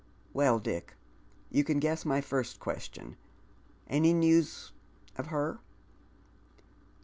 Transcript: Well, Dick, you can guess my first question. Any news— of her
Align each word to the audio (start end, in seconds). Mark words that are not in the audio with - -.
Well, 0.33 0.57
Dick, 0.57 0.95
you 1.51 1.63
can 1.63 1.77
guess 1.77 2.05
my 2.05 2.21
first 2.21 2.59
question. 2.59 3.17
Any 3.87 4.13
news— 4.13 4.71
of 5.19 5.27
her 5.27 5.59